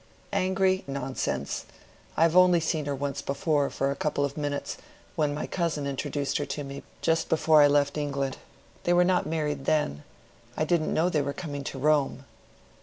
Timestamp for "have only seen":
2.23-2.85